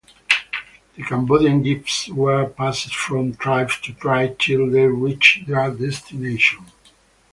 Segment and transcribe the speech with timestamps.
[0.95, 6.65] The Cambodian gifts were passed from tribe to tribe till they reached their destination.